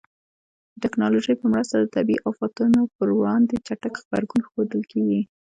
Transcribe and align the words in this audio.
د 0.81 0.81
ټکنالوژۍ 0.83 1.35
په 1.41 1.45
مرسته 1.53 1.75
د 1.79 1.85
طبیعي 1.95 2.23
آفاتونو 2.31 2.79
پر 2.97 3.07
وړاندې 3.19 3.55
چټک 3.67 3.93
غبرګون 4.01 4.41
ښودل 4.49 4.81
کېږي. 4.91 5.21